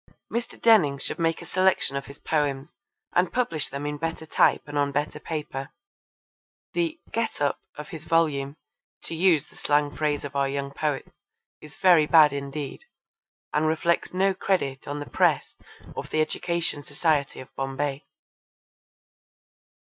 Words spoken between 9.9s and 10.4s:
phrase of